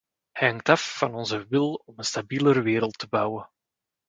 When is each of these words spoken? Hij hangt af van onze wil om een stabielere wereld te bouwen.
Hij 0.31 0.49
hangt 0.49 0.69
af 0.69 0.97
van 0.97 1.15
onze 1.15 1.47
wil 1.47 1.73
om 1.85 1.93
een 1.97 2.03
stabielere 2.05 2.61
wereld 2.61 2.97
te 2.97 3.07
bouwen. 3.07 3.49